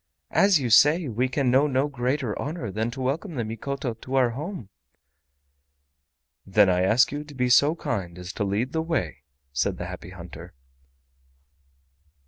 [0.31, 4.15] "As you say, we can know no greater honor than to welcome the Mikoto to
[4.15, 4.69] our home."
[6.43, 9.19] "Then I ask you to be so kind as to lead the way,"
[9.53, 10.55] said the Happy Hunter.